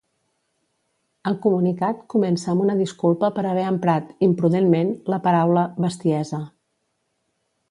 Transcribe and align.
El 1.31 1.35
comunicat 1.43 1.99
comença 2.15 2.49
amb 2.53 2.63
una 2.65 2.77
disculpa 2.81 3.31
per 3.37 3.45
haver 3.51 3.67
emprat 3.75 4.09
“imprudentment” 4.29 4.91
la 5.15 5.21
paraula 5.29 5.67
“bestiesa”. 5.87 6.43